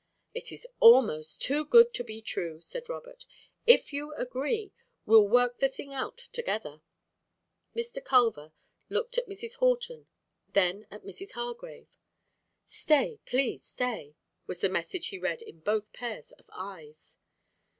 [0.33, 3.23] "It is almost too good to be true!" said Robert.
[3.67, 4.71] "If you agree,
[5.05, 6.81] we'll work the thing out together."
[7.75, 8.03] Mr.
[8.03, 8.51] Culver
[8.89, 9.57] looked at Mrs.
[9.57, 10.07] Horton,
[10.53, 11.33] then at Mrs.
[11.33, 11.99] Hargrave.
[12.65, 14.15] "Stay; please stay!"
[14.47, 17.19] was the message he read in both pairs of eyes.